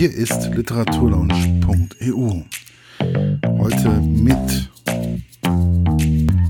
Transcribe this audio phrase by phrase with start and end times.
[0.00, 2.42] Hier ist literaturlaunch.eu.
[3.58, 4.70] Heute mit.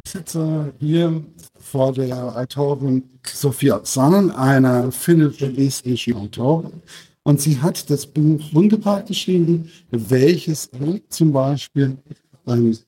[0.05, 1.25] Ich sitze hier
[1.59, 6.81] vor der Autorin Sophia Zannen, einer finnisch-estnischen Autorin.
[7.25, 10.71] Und sie hat das Buch wunderbar geschrieben, welches
[11.09, 11.99] zum Beispiel
[12.47, 12.79] in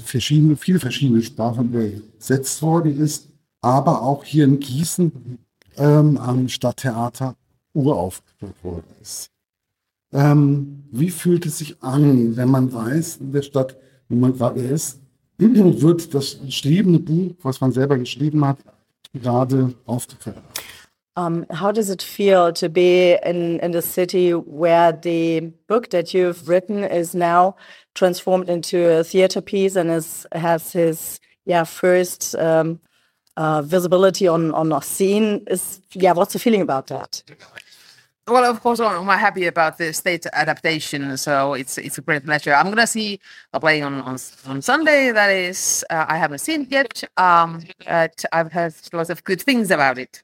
[0.00, 3.30] verschiedene, viele verschiedene Sprachen übersetzt worden ist,
[3.62, 5.38] aber auch hier in Gießen
[5.78, 7.36] ähm, am Stadttheater
[7.72, 9.30] uraufgeführt worden ist.
[10.12, 13.76] Ähm, wie fühlt es sich an, wenn man weiß, in der Stadt,
[14.08, 15.00] wo man gerade ist,
[15.38, 18.58] wird das geschriebene Buch, was man selber geschrieben hat,
[19.12, 20.36] gerade aufgeführt?
[21.16, 26.14] Um, how does it feel to be in, in the city where the book that
[26.14, 27.56] you've written is now
[27.94, 32.78] transformed into a theater piece and is, has his yeah first um,
[33.36, 35.42] uh, visibility on on a scene?
[35.48, 37.22] Is yeah, what's the feeling about that?
[38.30, 42.54] Well, of course, I'm happy about the state adaptation, so it's it's a great pleasure.
[42.54, 43.18] I'm gonna see
[43.52, 45.10] a play on on, on Sunday.
[45.10, 49.42] That is, uh, I haven't seen it yet, um, but I've heard lots of good
[49.42, 50.22] things about it.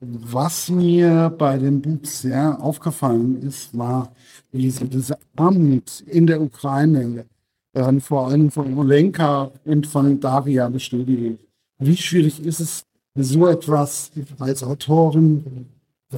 [0.00, 4.10] Was mir bei dem Buch sehr aufgefallen ist, war,
[4.50, 7.26] wie sie das Amt in der Ukraine,
[7.74, 11.38] äh, vor allem von Olenka und von Daria bestätigen.
[11.78, 12.84] Wie schwierig ist es,
[13.14, 15.68] so etwas als Autorin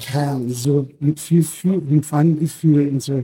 [0.03, 3.23] so viel, viel mit Feingefühl und so?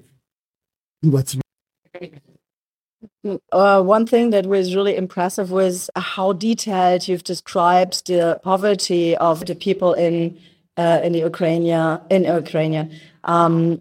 [3.52, 9.44] Uh, one thing that was really impressive was how detailed you've described the poverty of
[9.46, 10.36] the people in
[10.76, 11.66] uh, in the Ukraine,
[12.10, 12.90] in Ukraine,
[13.24, 13.78] um,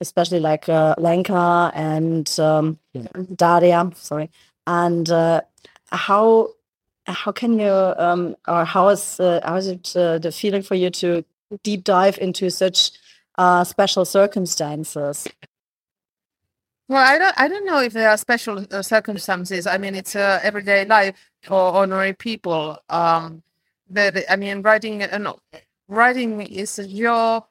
[0.00, 2.78] especially like uh, Lenka and um,
[3.34, 3.90] Daria.
[3.94, 4.30] Sorry,
[4.66, 5.40] and uh,
[5.90, 6.50] how
[7.06, 10.74] how can you um, or how is uh, how is it uh, the feeling for
[10.74, 11.24] you to
[11.62, 12.92] deep dive into such
[13.36, 15.26] uh, special circumstances?
[16.88, 19.66] Well, I don't, I don't know if there are special uh, circumstances.
[19.66, 22.78] I mean, it's uh, everyday life for ordinary people.
[22.90, 23.42] Um,
[23.88, 25.32] but I mean, writing, uh,
[25.88, 27.44] writing is your.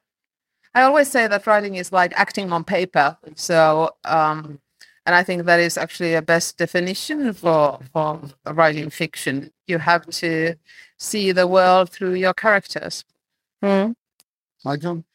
[0.76, 3.18] I always say that writing is like acting on paper.
[3.36, 4.60] So, um,
[5.06, 9.52] and I think that is actually a best definition for for writing fiction.
[9.68, 10.56] You have to
[10.98, 13.04] see the world through your characters.
[13.64, 13.92] Hmm.
[14.66, 15.06] Michael?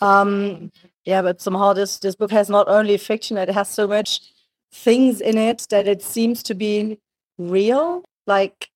[0.00, 0.72] Um,
[1.04, 4.20] yeah, but somehow this this book has not only fiction; it has so much
[4.72, 6.98] things in it that it seems to be
[7.38, 8.02] real.
[8.26, 8.70] Like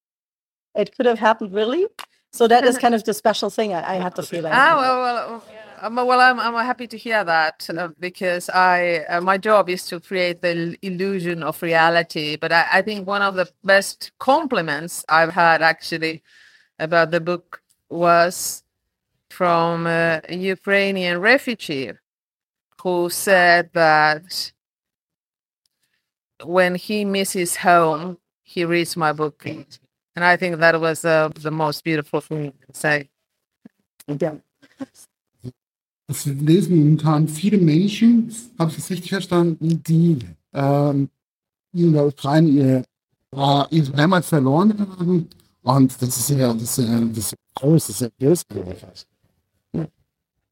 [0.74, 1.86] it could have happened really.
[2.32, 3.72] So that is kind of the special thing.
[3.72, 4.46] I, I had to feel.
[4.46, 5.42] Ah, well, well,
[5.80, 9.86] um, well, I'm I'm happy to hear that uh, because I uh, my job is
[9.86, 12.36] to create the illusion of reality.
[12.36, 16.22] But I, I think one of the best compliments I've had actually
[16.78, 18.63] about the book was
[19.34, 21.92] from a Ukrainian refugee
[22.82, 24.52] who said that
[26.44, 29.44] when he misses home, he reads my book.
[29.46, 33.08] And I think that was uh, the most beautiful thing to say.
[34.06, 34.36] Yeah.
[36.06, 40.18] Es lesen momentan viele Menschen, habe ich das richtig verstanden, die
[40.52, 41.08] ähm,
[41.72, 42.84] in der Ukraine ihr,
[43.34, 45.28] äh, ihre Heimat verloren haben.
[45.62, 49.06] Und das ist ja, das ist das ist groß, das ist ja bösartig.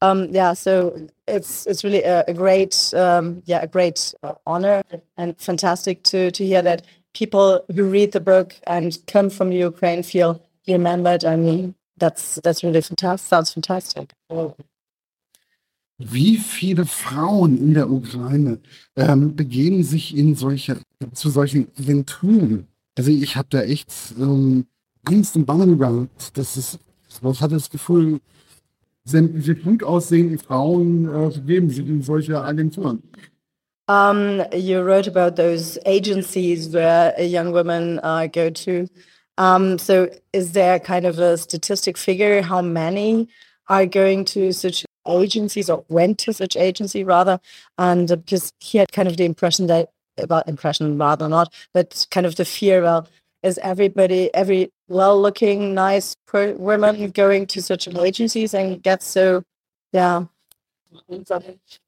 [0.03, 4.13] Um, yeah, so it's it's really a, a great um, yeah a great
[4.45, 4.83] honor
[5.17, 6.83] and fantastic to to hear that
[7.15, 11.25] people who read the book and come from Ukraine feel remembered.
[11.25, 13.29] I mean, that's that's really fantastic.
[13.29, 14.13] Sounds fantastic.
[15.99, 18.59] Wie viele Frauen in der Ukraine
[18.97, 20.79] ähm, begeben sich in solche
[21.13, 22.67] zu solchen Aventuren?
[22.99, 23.89] Also ich habe da echt
[24.19, 24.67] ähm,
[25.05, 26.37] Angst und Bangen gehabt.
[26.37, 28.21] Das ist, ich hatte das Gefühl,
[29.05, 33.03] sämtliche gut aussehenden Frauen äh, sich in solche Agenturen.
[33.89, 38.89] Um, you wrote about those agencies where young women uh, go to.
[39.39, 43.29] Um, so, is there kind of a statistic figure how many
[43.69, 47.41] are going to such agencies or went to such agency rather?
[47.77, 52.07] And uh, because he had kind of the impression that about impression rather not, but
[52.10, 52.83] kind of the fear.
[52.83, 53.09] Well,
[53.42, 59.42] is everybody every well-looking, nice per- women going to such agencies and get so,
[59.92, 60.24] yeah,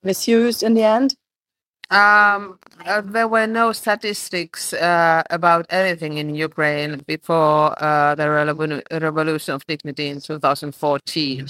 [0.03, 1.15] misused in the end?
[1.91, 8.83] Um, uh, there were no statistics uh, about anything in Ukraine before uh, the revolu-
[9.03, 11.47] revolution of dignity in 2014.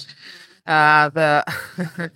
[0.67, 1.45] Uh, the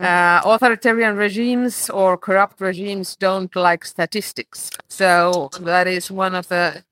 [0.00, 4.70] uh, authoritarian regimes or corrupt regimes don't like statistics.
[4.88, 6.84] So that is one of the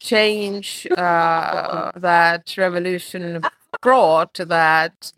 [0.00, 3.42] change uh, that revolution
[3.82, 5.12] brought that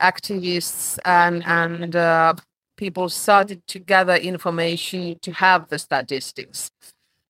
[0.00, 2.34] activists and and uh,
[2.76, 6.70] people started to gather information to have the statistics.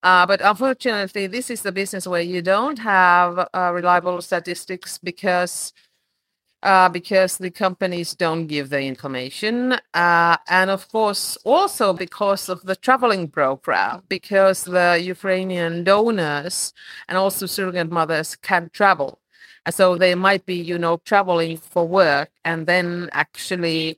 [0.03, 5.73] Uh, but unfortunately, this is the business where you don't have uh, reliable statistics because
[6.63, 9.75] uh, because the companies don't give the information.
[9.95, 16.73] Uh, and of course, also because of the traveling program, because the Ukrainian donors
[17.09, 19.21] and also surrogate mothers can't travel.
[19.67, 23.97] And so they might be, you know, traveling for work and then actually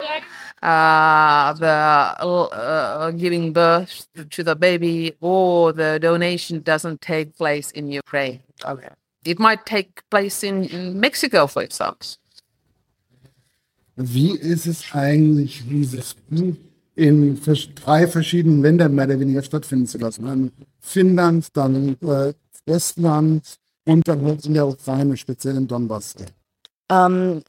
[0.62, 7.88] uh, the uh, giving birth to the baby or the donation doesn't take place in
[7.88, 8.40] Ukraine.
[8.64, 8.88] Okay.
[9.24, 12.08] It might take place in, in Mexico, for example.
[14.02, 16.54] Wie ist es eigentlich, dieses Buch
[16.94, 17.38] in
[17.74, 20.52] drei verschiedenen Ländern mehr oder weniger stattfinden zu lassen?
[20.80, 22.32] Finnland, dann äh,
[22.64, 23.42] Estland
[23.86, 26.14] und dann halt in der Ukraine, speziell in Donbass.
[26.90, 27.42] Um,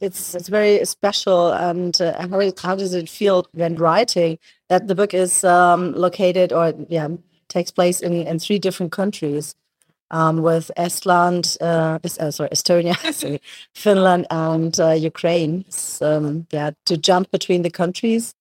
[0.00, 4.38] it's it's very special and uh, how, how does it feel when writing
[4.68, 7.08] that the book is um, located or yeah
[7.48, 9.54] takes place in, in three different countries
[10.14, 13.40] um, with Estland, uh, uh, sorry, Estonia, sorry,
[13.74, 15.64] Finland, and uh, Ukraine.
[15.68, 18.32] So, um, yeah, to jump between the countries.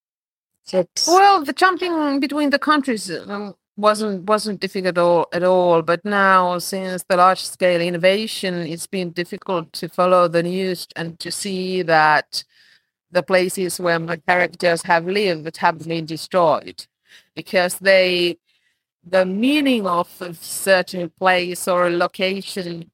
[1.07, 5.81] well, the jumping between the countries um, wasn't wasn't difficult at all, at all.
[5.81, 11.19] But now, since the large scale innovation, it's been difficult to follow the news and
[11.19, 12.43] to see that
[13.09, 16.85] the places where my characters have lived have been destroyed
[17.35, 18.37] because they
[19.05, 22.89] the meaning of a certain place or a location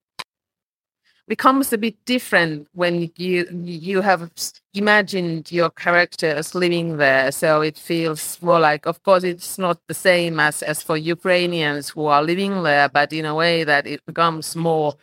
[1.27, 4.31] becomes a bit different when you you have
[4.73, 7.31] imagined your characters living there.
[7.31, 11.89] So it feels more like of course it's not the same as as for ukrainians
[11.89, 14.95] who are living there but in a way that it becomes more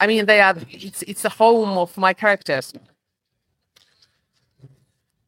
[0.00, 2.72] i mean they are it's it's a home of my characters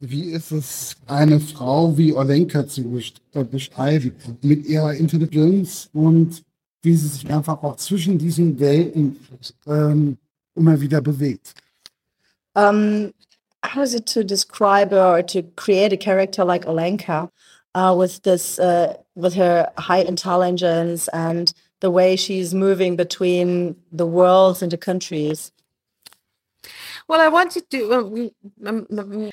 [0.02, 2.99] Wie ist es, eine Frau wie Olenka zu
[3.35, 6.43] äh, beschreiben, mit ihrer Intelligenz und
[6.81, 9.19] wie sie sich einfach auch zwischen diesen Welten
[9.67, 10.17] ähm,
[10.55, 11.52] immer wieder bewegt?
[12.55, 13.12] Um,
[13.62, 17.29] how is it to describe or to create a character like Olenka
[17.75, 24.06] uh, with this, uh, with her high intelligence and the way she's moving between the
[24.06, 25.52] worlds and the countries?
[27.06, 27.93] Well, I wanted to.
[27.93, 28.31] Um,
[28.64, 29.31] um, um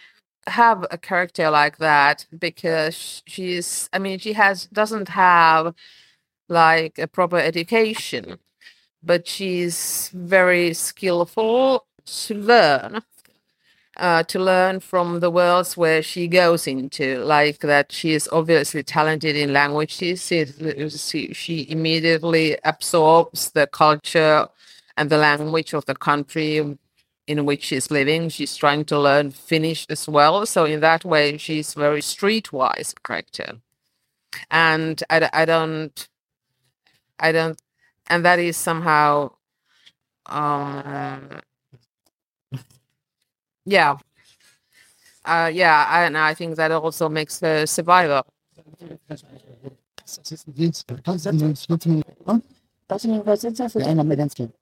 [0.47, 5.73] have a character like that because she's i mean she has doesn't have
[6.49, 8.39] like a proper education
[9.03, 13.01] but she's very skillful to learn
[13.97, 18.83] uh, to learn from the worlds where she goes into like that she is obviously
[18.83, 20.21] talented in languages.
[20.27, 24.47] She, she immediately absorbs the culture
[24.97, 26.77] and the language of the country
[27.27, 28.29] in which she's living.
[28.29, 30.45] She's trying to learn Finnish as well.
[30.45, 33.59] So in that way, she's very streetwise character.
[34.51, 36.07] And I, I don't,
[37.19, 37.59] I don't,
[38.07, 39.31] and that is somehow,
[40.27, 41.41] um,
[43.65, 43.97] yeah,
[45.25, 48.23] uh, yeah, and I think that also makes her survivor.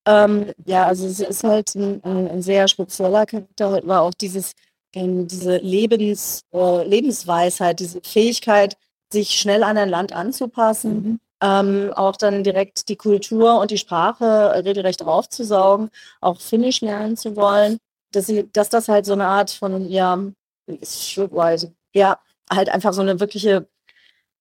[0.05, 3.71] Ähm, ja, also es ist halt ein, ein sehr spezieller Charakter.
[3.71, 4.53] Heute war auch dieses,
[4.93, 8.77] ähm, diese Lebens, äh, Lebensweisheit, diese Fähigkeit,
[9.11, 11.19] sich schnell an ein Land anzupassen, mhm.
[11.41, 15.89] ähm, auch dann direkt die Kultur und die Sprache regelrecht aufzusaugen,
[16.21, 17.77] auch Finnisch lernen zu wollen,
[18.11, 20.19] dass, sie, dass das halt so eine Art von, ja,
[21.93, 22.19] ja,
[22.51, 23.67] halt einfach so eine wirkliche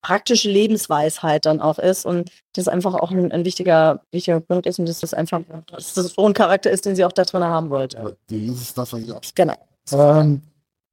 [0.05, 4.77] praktische Lebensweisheit dann auch ist und das einfach auch ein, ein wichtiger, wichtiger Punkt ist
[4.77, 7.43] und dass das einfach dass das so ein Charakter ist, den sie auch da drin
[7.43, 7.97] haben wollte.
[7.97, 9.21] Ja, das ist das, was ich auch.
[9.33, 9.55] Genau.
[9.91, 10.41] Ähm,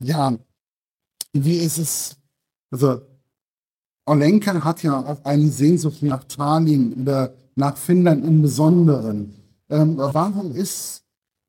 [0.02, 0.32] ja,
[1.34, 2.16] wie ist es,
[2.70, 3.02] also
[4.06, 9.34] Olenka hat ja auch eine Sehnsucht nach Tallinn oder nach Finnland im Besonderen.
[9.68, 11.04] Ähm, warum ist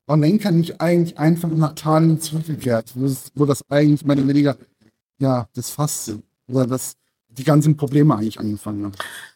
[0.06, 4.54] Olenka nicht eigentlich einfach nach Tallinn zurückgekehrt, wo das, wo das eigentlich meine weniger,
[5.18, 6.94] ja, das Fass sind, oder das
[7.38, 8.94] die ganzen Probleme eigentlich angefangen haben.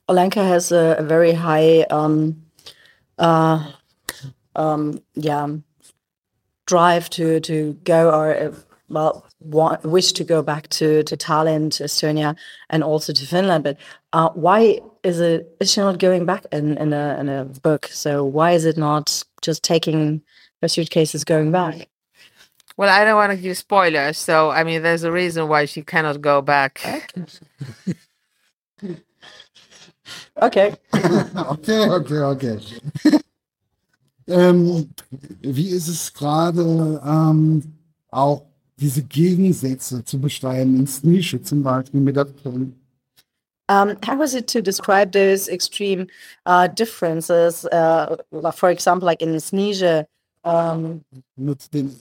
[0.09, 2.43] Olenka has a, very high um,
[3.19, 3.61] uh,
[4.57, 5.49] um, yeah,
[6.67, 8.53] drive to to go or uh,
[8.89, 12.37] well want, wish to go back to to Tallinn, to Estonia,
[12.71, 13.65] and also to Finland.
[13.65, 13.77] But
[14.13, 17.89] uh, why is it is she not going back in in a in a book?
[17.91, 20.23] So why is it not just taking
[20.63, 21.89] her suitcases going back?
[22.79, 25.83] Well, I don't want to give spoilers, so I mean, there's a reason why she
[25.83, 26.81] cannot go back.
[30.41, 30.77] okay.
[30.95, 32.61] okay, okay, okay.
[34.31, 34.91] Ähm,
[35.41, 37.63] wie ist es gerade ähm,
[38.11, 38.43] auch
[38.77, 42.27] diese Gegensätze zu beschreiben, ins Nische zum Beispiel mit der
[43.71, 46.09] Um, how was it to describe those extreme
[46.45, 47.65] uh, differences?
[47.73, 48.17] Uh,
[48.53, 50.07] for example, like in Snesia,
[50.45, 51.03] um,
[51.37, 51.97] mit den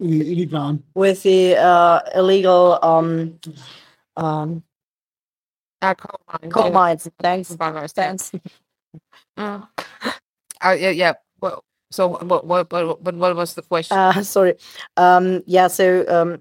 [0.00, 0.82] illegalen.
[0.94, 3.38] with the uh, illegal um,
[4.16, 4.62] um,
[5.80, 6.72] Uh, coal mines, coal yeah.
[6.72, 7.08] mines.
[7.20, 7.54] Thanks.
[7.56, 8.04] Bangers, yeah.
[8.16, 8.32] Thanks.
[10.62, 11.12] Oh, yeah, yeah.
[11.40, 13.96] Well, so what, what, what, what, what was the question?
[13.96, 14.54] Uh, sorry.
[14.96, 15.68] Um, yeah.
[15.68, 16.40] So, um,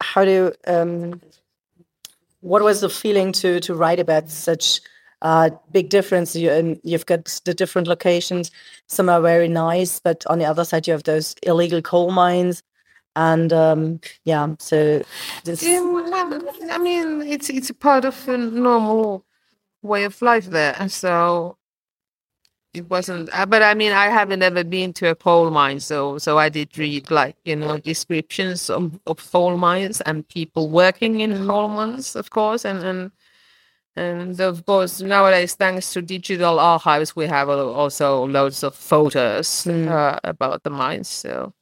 [0.00, 1.20] how do um,
[2.40, 4.80] what was the feeling to to write about such
[5.22, 6.36] uh, big difference?
[6.36, 8.50] You and you've got the different locations.
[8.86, 12.62] Some are very nice, but on the other side, you have those illegal coal mines,
[13.16, 14.54] and um, yeah.
[14.58, 15.02] So
[15.44, 15.62] this.
[15.64, 19.24] I mean, it's it's a part of a normal
[19.82, 20.88] way of life there.
[20.88, 21.56] So
[22.74, 23.30] it wasn't.
[23.32, 26.48] uh, But I mean, I haven't ever been to a coal mine, so so I
[26.48, 31.68] did read like you know descriptions of, of coal mines and people working in coal
[31.68, 33.10] mines, of course, and and
[33.98, 39.64] and of course nowadays, thanks to digital archives, we have al- also loads of photos
[39.66, 39.88] Mm.
[39.88, 41.22] uh, about the mines.
[41.22, 41.52] So.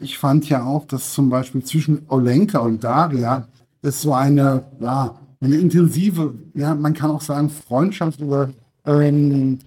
[0.00, 3.46] Ich fand ja auch, dass zum Beispiel zwischen Olenka und Daria
[3.82, 8.50] ist so eine, ja, eine intensive, ja, man kann auch sagen Freundschaft oder,
[8.86, 9.58] ähm,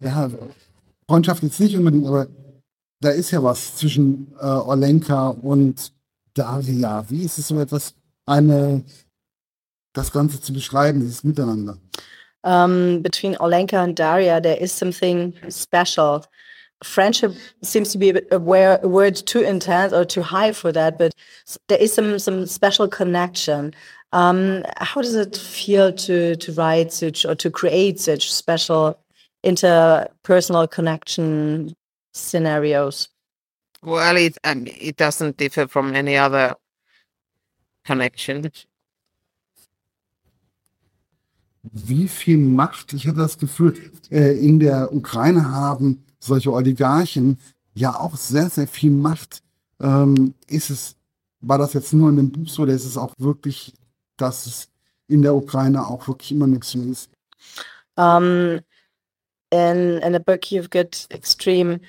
[0.00, 0.30] ja,
[1.08, 2.26] Freundschaft jetzt nicht unbedingt, aber
[3.00, 5.92] da ist ja was zwischen äh, Olenka und
[6.34, 7.04] Daria.
[7.08, 7.94] Wie ist es so etwas,
[8.26, 8.84] eine,
[9.92, 11.78] das Ganze zu beschreiben, dieses Miteinander?
[12.44, 16.24] um, between Olenka and Daria, there is something special.
[16.82, 21.14] Friendship seems to be a, a, word, too intense or too high for that, but
[21.68, 23.74] there is some some special connection.
[24.12, 28.98] Um, how does it feel to to write such or to create such special
[29.44, 31.76] interpersonal connection
[32.14, 33.08] scenarios?
[33.82, 36.54] Well, it um, it doesn't differ from any other
[37.84, 38.50] connection.
[41.62, 43.74] Wie viel Macht, ich hatte das Gefühl,
[44.10, 47.38] äh, in der Ukraine haben solche Oligarchen
[47.74, 49.42] ja auch sehr, sehr viel Macht.
[49.80, 50.96] Ähm, ist es,
[51.40, 53.74] war das jetzt nur in dem Buch so, oder ist es auch wirklich,
[54.16, 54.68] dass es
[55.08, 57.10] in der Ukraine auch wirklich immer noch so ist?
[57.96, 58.60] Um,
[59.50, 61.80] in in the book, you've got extreme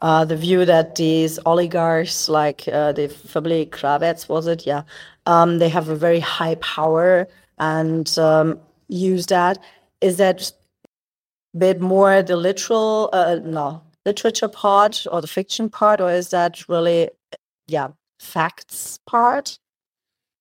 [0.00, 4.66] uh, the view that these oligarchs, like uh, the family Kravets, was it?
[4.66, 4.82] Yeah,
[5.26, 8.58] um, they have a very high power and um,
[8.90, 9.58] use that.
[10.00, 10.52] Is that
[11.54, 16.30] a bit more the literal, uh, no, literature part or the fiction part, or is
[16.30, 17.10] that really,
[17.66, 19.58] yeah, facts part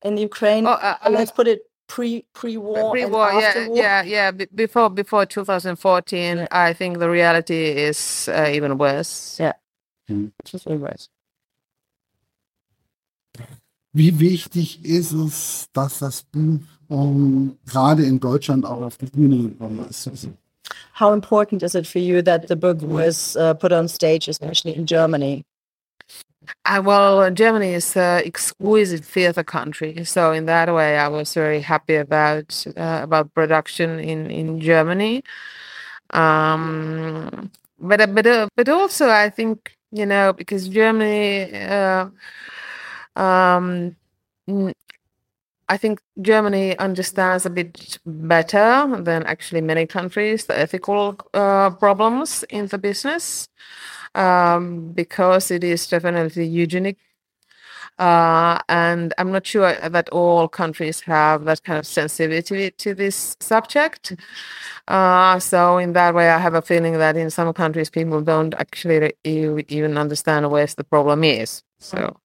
[0.03, 0.65] in Ukraine?
[0.65, 3.77] Oh, uh, Uh, Let's put it pre pre war, Pre-war, and yeah, after war.
[3.77, 4.32] yeah, yeah.
[4.32, 9.39] be- Before before 2014, I think the reality is uh, even worse.
[9.39, 9.53] Yeah.
[10.08, 10.32] Hm.
[10.46, 11.10] Just reverse.
[13.93, 19.50] Wie wichtig ist es, dass das Buch ähm, gerade in Deutschland auch auf die Bühne
[19.50, 20.10] gekommen ist?
[21.00, 24.75] How important is it for you that the book was uh, put on stage, especially
[24.75, 25.43] in Germany?
[26.65, 31.62] Uh, well, Germany is an exquisite theater country, so in that way, I was very
[31.62, 35.24] happy about uh, about production in in Germany.
[36.12, 41.51] Um, but uh, but uh, but also, I think you know because Germany.
[43.19, 43.95] Um,
[45.69, 52.43] I think Germany understands a bit better than actually many countries the ethical uh, problems
[52.49, 53.47] in the business
[54.15, 56.97] um, because it is definitely eugenic.
[57.99, 63.35] Uh, and I'm not sure that all countries have that kind of sensitivity to this
[63.41, 64.15] subject.
[64.88, 68.55] Uh, so in that way, I have a feeling that in some countries, people don't
[68.55, 71.61] actually even understand where the problem is.
[71.79, 72.17] So,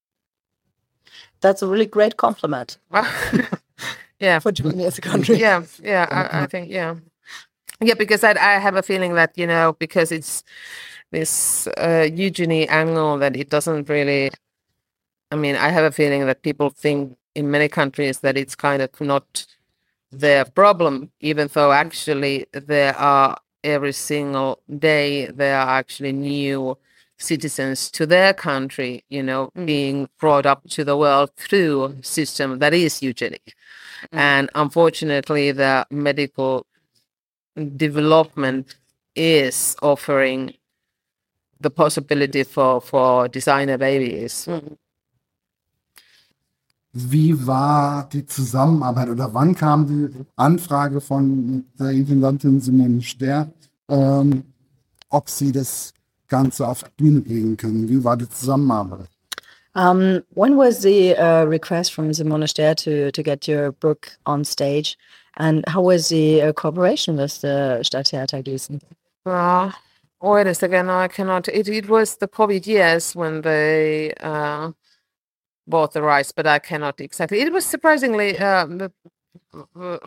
[1.45, 2.79] That's a really great compliment
[4.19, 5.37] yeah, for Germany as a country.
[5.37, 6.07] yeah, yeah.
[6.09, 6.95] I, I think yeah,
[7.79, 7.93] yeah.
[7.93, 10.43] Because I I have a feeling that you know because it's
[11.11, 14.31] this uh, eugeny angle that it doesn't really.
[15.29, 18.81] I mean, I have a feeling that people think in many countries that it's kind
[18.81, 19.45] of not
[20.11, 26.75] their problem, even though actually there are every single day there are actually new
[27.17, 29.65] citizens to their country, you know, mm.
[29.65, 33.55] being brought up to the world through a system that is eugenic.
[34.11, 34.17] Mm.
[34.17, 36.65] And unfortunately, the medical
[37.77, 38.75] development
[39.15, 40.53] is offering
[41.59, 44.45] the possibility for, for designer babies.
[44.47, 44.77] Mm.
[46.97, 53.51] Wie war die Zusammenarbeit oder wann kam die Anfrage von der Intendantin Simone Sterr,
[53.89, 54.43] ähm,
[55.09, 55.94] ob Sie das
[56.27, 57.89] Ganze auf die Bühne bringen können.
[57.89, 59.07] Wie war die Zusammenarbeit?
[59.75, 64.45] Um, when was the uh, request from Simone Sterr to, to get your book on
[64.45, 64.97] stage?
[65.37, 68.79] And how was the uh, cooperation with the Stadttheater Gießen?
[69.25, 69.71] Uh,
[70.21, 71.49] wait a second, I cannot.
[71.49, 74.71] It, it was the COVID years when they uh,
[75.67, 77.41] bought the rights, but I cannot exactly.
[77.41, 78.87] It was surprisingly uh,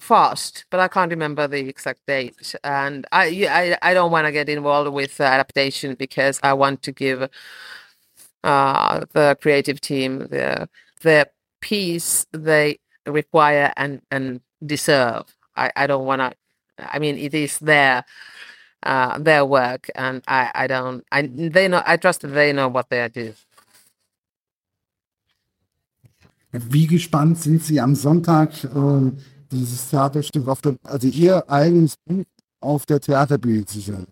[0.00, 2.54] fast, but I can't remember the exact date.
[2.64, 3.46] And I,
[3.82, 7.28] I, I don't want to get involved with adaptation because I want to give
[8.44, 10.68] uh, the creative team the
[11.02, 11.28] the
[11.60, 15.24] piece they require and and deserve.
[15.56, 16.32] I, I don't want to.
[16.78, 18.04] I mean, it is their
[18.84, 21.04] uh, their work, and I I don't.
[21.12, 21.82] I they know.
[21.86, 23.34] I trust they know what they are doing.
[26.52, 29.12] Wie gespannt sind Sie am Sonntag äh,
[29.50, 32.24] dieses Theaterstück auf der, also Ihr eigenes Buch
[32.60, 34.06] auf der Theaterbühne zu sehen?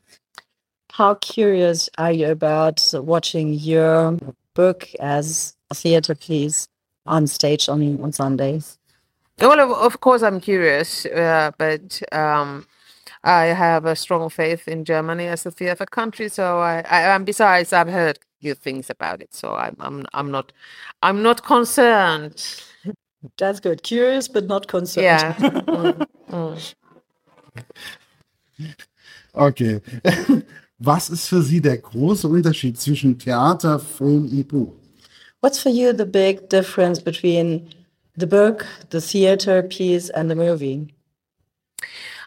[0.98, 4.16] How curious are you about watching your
[4.54, 6.68] book as a theater piece
[7.04, 8.78] on stage on, on Sundays?
[9.38, 12.66] Well, of, of course, I'm curious, uh, but um,
[13.22, 16.30] I have a strong faith in Germany as a theater country.
[16.30, 19.34] So I, I and besides, I've heard good things about it.
[19.34, 20.52] So I'm, I'm, I'm not,
[21.02, 22.44] I'm not concerned.
[23.38, 23.82] That's good.
[23.82, 25.04] Curious, but not concerned.
[25.04, 25.34] Yeah.
[25.34, 26.74] Mm, mm.
[29.34, 29.82] Okay.
[30.78, 34.72] Was ist für Sie der große Unterschied zwischen Theater, Film und Buch?
[35.42, 37.68] What's for you the big difference between
[38.16, 40.88] the book, the theater piece, and the movie?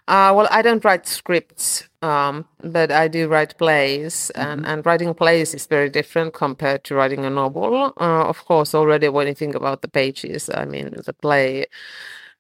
[0.10, 5.14] Uh, well, I don't write scripts, um, but I do write plays, and, and writing
[5.14, 7.94] plays is very different compared to writing a novel.
[8.00, 11.68] Uh, of course, already when you think about the pages, I mean, the play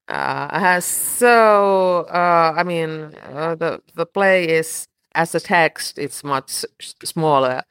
[0.10, 6.24] uh, has so, uh, I mean, uh, the the play is as a text, it's
[6.24, 6.66] much
[7.04, 7.64] smaller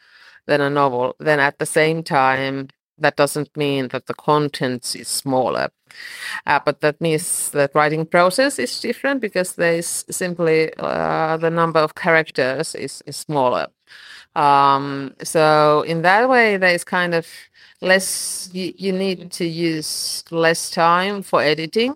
[0.47, 1.17] than a novel.
[1.21, 5.69] Then at the same time, that doesn't mean that the contents is smaller.
[6.47, 11.81] Uh, but that means that writing process is different because there's simply uh, the number
[11.81, 13.66] of characters is, is smaller.
[14.35, 17.27] Um, so in that way, there's kind of
[17.81, 21.94] less, you need to use less time for editing,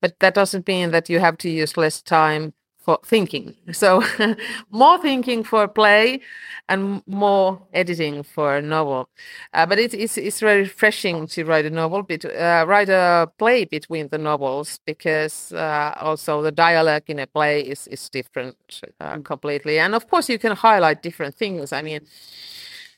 [0.00, 3.54] but that doesn't mean that you have to use less time for thinking.
[3.72, 4.02] So
[4.70, 6.20] more thinking for play
[6.68, 9.08] and more editing for a novel.
[9.54, 13.30] Uh, but it, it's it's very refreshing to write a novel, bet- uh, write a
[13.38, 18.56] play between the novels because uh, also the dialogue in a play is is different
[19.00, 19.78] uh, completely.
[19.78, 21.72] And of course, you can highlight different things.
[21.72, 22.02] I mean.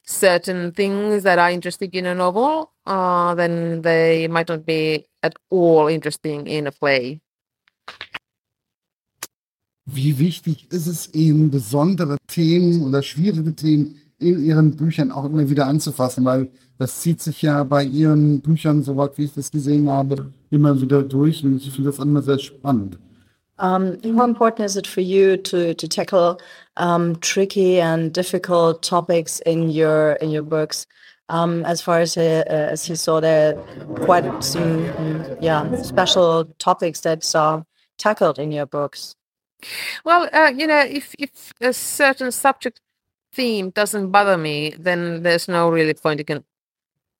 [0.07, 5.35] Certain things that are interesting in a novel, uh, then they might not be at
[5.49, 7.23] all interesting in a play.
[9.87, 15.51] Wie wichtig ist es Ihnen, besondere Themen oder schwierige Themen in Ihren Büchern auch immer
[15.51, 16.25] wieder anzufassen?
[16.25, 20.81] Weil das zieht sich ja bei Ihren Büchern, soweit wie ich das gesehen habe, immer
[20.81, 22.99] wieder durch und ich finde das immer sehr spannend.
[23.57, 26.38] Um, how important is it for you to to tackle
[26.77, 30.88] um, tricky and difficult topics in your in your books?
[31.29, 34.85] Um, as far as uh, uh, as you saw, there are quite some
[35.40, 37.64] yeah special topics that are
[37.97, 39.14] tackled in your books.
[40.05, 42.81] Well, uh, you know, if if a certain subject
[43.33, 46.44] theme doesn't bother me, then there's no really point in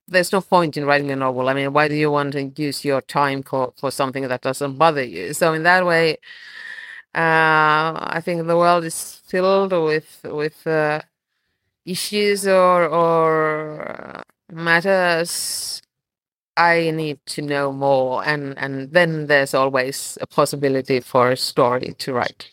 [0.09, 1.49] there's no point in writing a novel.
[1.49, 4.79] I mean, why do you want to use your time for, for something that doesn't
[4.79, 5.33] bother you?
[5.35, 6.19] So in that way,
[7.15, 11.01] uh, I think the world is filled with with uh,
[11.87, 13.83] issues or or
[14.19, 15.83] uh, matters
[16.57, 21.95] I need to know more, and and then there's always a possibility for a story
[21.99, 22.51] to write.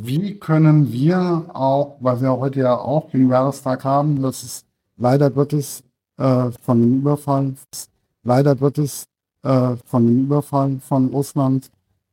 [0.00, 5.28] Wie können wir auch, weil wir heute ja auch den Jahrestag haben, das ist leider
[5.28, 5.82] Gottes
[6.18, 7.54] äh, von dem Überfall,
[8.22, 9.06] leider Gottes
[9.42, 11.70] äh, von dem Überfall von Russland,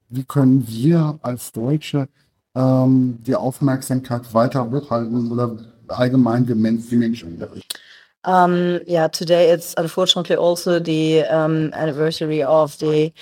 [0.09, 2.09] wie können wir als Deutsche
[2.55, 5.55] ähm, die Aufmerksamkeit weiter hochhalten oder
[5.87, 7.77] allgemein die Men- die Menschen berichten?
[8.25, 13.13] Um, yeah, today it's unfortunately also the um, anniversary of the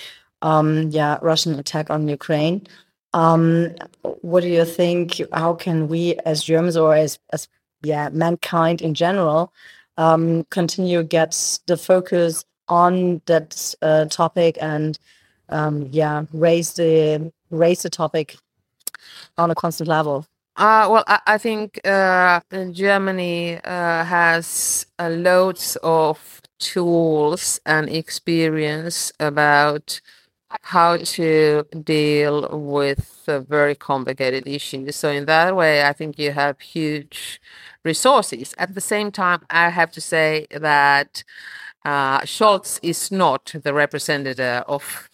[0.42, 2.66] um, yeah Russian attack on Ukraine.
[3.14, 3.76] Um,
[4.22, 5.22] what do you think?
[5.34, 7.48] How can we, as Germans or as as
[7.84, 9.54] yeah mankind in general,
[9.98, 14.98] um, continue get the focus on that uh, topic and
[15.50, 18.38] um, yeah raise the raise the topic
[19.38, 20.26] on a constant level?
[20.56, 22.40] Uh, well, I, I think uh,
[22.72, 30.00] Germany uh, has uh, loads of tools and experience about
[30.62, 34.96] how to deal with a very complicated issues.
[34.96, 37.42] So in that way, I think you have huge
[37.84, 38.54] resources.
[38.58, 41.24] At the same time, I have to say that
[41.86, 45.10] uh, Scholz is not the representative of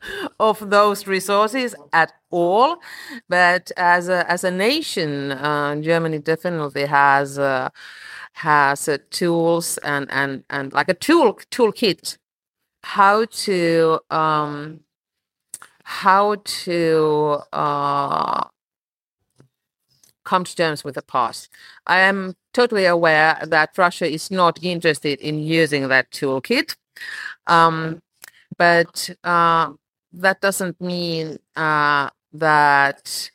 [0.40, 2.78] of those resources at all.
[3.28, 7.70] But as a as a nation, uh, Germany definitely has uh,
[8.34, 12.18] has uh, tools and and and like a tool toolkit
[12.84, 14.80] how to um,
[15.84, 18.44] how to uh,
[20.24, 21.48] come to terms with the past.
[21.86, 26.76] I am totally aware that Russia is not interested in using that toolkit,
[27.46, 28.00] um,
[28.56, 29.72] but uh,
[30.12, 33.30] that doesn't mean uh, that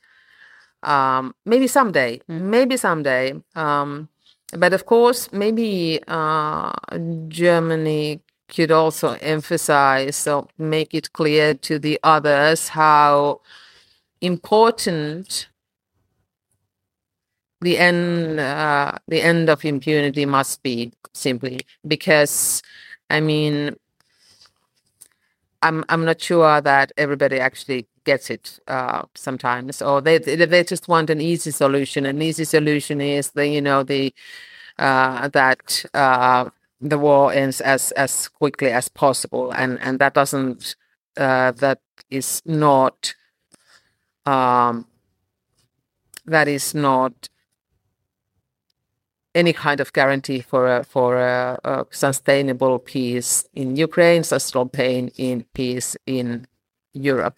[0.84, 3.34] um, maybe someday, maybe someday.
[3.56, 4.10] Um,
[4.58, 6.72] but of course, maybe uh,
[7.28, 13.42] Germany could also emphasize or make it clear to the others how
[14.22, 15.50] important
[17.62, 22.62] the end uh, the end of impunity must be simply because
[23.10, 23.76] I mean
[25.62, 30.88] I'm I'm not sure that everybody actually gets it uh, sometimes or they they just
[30.88, 32.06] want an easy solution.
[32.06, 34.14] An easy solution is the you know the
[34.80, 36.50] uh, that uh,
[36.82, 40.76] the war ends as as quickly as possible and and that doesn't
[41.18, 43.16] uh, that is not
[44.26, 44.86] um,
[46.26, 47.30] that is not
[49.36, 55.12] any kind of guarantee for a for a, a sustainable peace in Ukraine, sustainable pain
[55.18, 56.48] in peace in
[56.94, 57.38] Europe,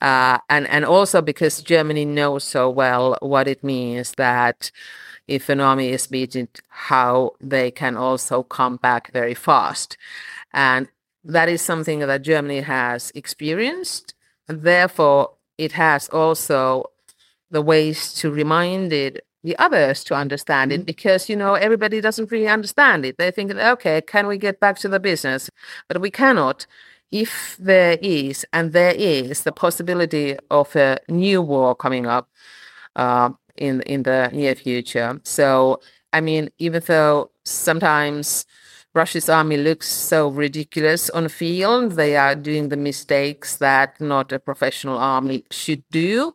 [0.00, 4.70] uh, and and also because Germany knows so well what it means that
[5.26, 9.96] if an army is beaten, how they can also come back very fast,
[10.52, 10.88] and
[11.24, 14.14] that is something that Germany has experienced.
[14.48, 16.90] And Therefore, it has also
[17.50, 22.30] the ways to remind it the others to understand it because you know everybody doesn't
[22.30, 25.50] really understand it they think okay can we get back to the business
[25.86, 26.66] but we cannot
[27.10, 32.28] if there is and there is the possibility of a new war coming up
[32.96, 35.80] uh, in in the near future so
[36.12, 38.44] i mean even though sometimes
[38.94, 41.92] Russia's army looks so ridiculous on the field.
[41.92, 46.34] They are doing the mistakes that not a professional army should do.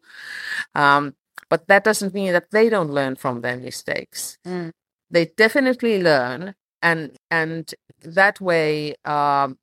[0.74, 1.14] Um,
[1.54, 4.40] but that doesn't mean that they don't learn from their mistakes.
[4.44, 4.72] Mm.
[5.12, 9.60] They definitely learn, and and that way, um,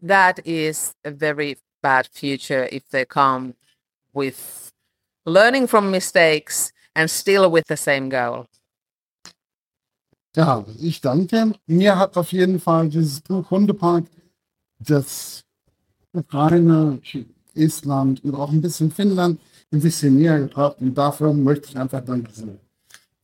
[0.00, 3.54] that is a very bad future if they come
[4.12, 4.70] with
[5.26, 8.46] learning from mistakes and still with the same goal.
[10.36, 11.54] Ja, ich danke.
[11.66, 14.04] Mir hat auf jeden Fall dieses Buch Hundepark
[14.78, 15.42] das
[16.12, 17.00] Ukraine,
[17.56, 19.40] Estland und auch ein bisschen Finnland
[19.72, 22.60] ein bisschen näher gebracht und dafür möchte ich einfach Danke sagen.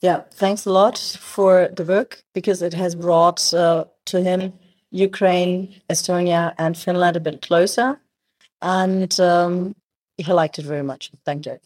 [0.02, 4.52] Yeah, thanks a lot for the book because it has brought uh, to him
[4.90, 7.98] Ukraine, Estonia, and Finland a bit closer.
[8.60, 9.74] And um,
[10.18, 11.10] he liked it very much.
[11.24, 11.58] Thank you.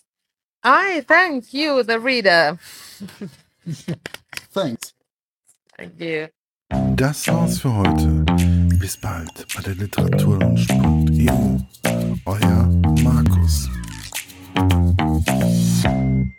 [0.62, 2.59] I thank you, the reader.
[4.53, 4.95] Thanks.
[5.77, 6.29] Thank you.
[6.97, 8.25] Das war's für heute.
[8.79, 11.59] Bis bald bei der Literaturlaunch.eu.
[12.27, 12.69] Euer
[14.59, 16.38] thank you